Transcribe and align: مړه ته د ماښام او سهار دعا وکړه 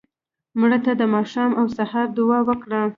مړه 0.59 0.79
ته 0.85 0.91
د 1.01 1.03
ماښام 1.15 1.51
او 1.59 1.65
سهار 1.77 2.07
دعا 2.17 2.39
وکړه 2.47 2.81